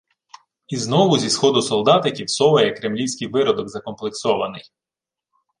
[0.67, 4.71] І знову зі сходу солдатиків соває кремлівський виродок закомплексований.